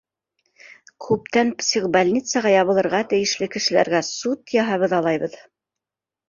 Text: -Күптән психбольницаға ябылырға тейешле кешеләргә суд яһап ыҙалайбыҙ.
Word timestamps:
-Күптән 1.07 1.51
психбольницаға 1.59 2.53
ябылырға 2.53 3.03
тейешле 3.11 3.49
кешеләргә 3.57 4.01
суд 4.09 4.57
яһап 4.57 4.89
ыҙалайбыҙ. 4.89 5.39